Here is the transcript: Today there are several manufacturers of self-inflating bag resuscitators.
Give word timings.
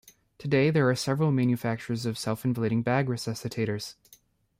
Today 0.39 0.71
there 0.71 0.89
are 0.89 0.95
several 0.95 1.31
manufacturers 1.31 2.07
of 2.07 2.17
self-inflating 2.17 2.81
bag 2.81 3.05
resuscitators. 3.07 3.93